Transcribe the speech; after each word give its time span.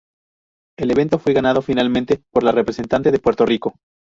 El 0.79 0.89
evento 0.89 1.19
fue 1.19 1.31
ganado 1.33 1.61
finalmente 1.61 2.23
por 2.31 2.41
la 2.41 2.51
representante 2.51 3.11
de 3.11 3.19
Puerto 3.19 3.45
Rico. 3.45 3.75